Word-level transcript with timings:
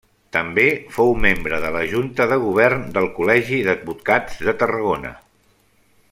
També 0.35 0.63
fou 0.95 1.11
membre 1.25 1.59
de 1.65 1.69
la 1.75 1.83
junta 1.91 2.27
de 2.33 2.39
govern 2.45 2.83
del 2.97 3.09
Col·legi 3.21 3.59
d'Advocats 3.71 4.43
de 4.49 4.59
Tarragona. 4.63 5.13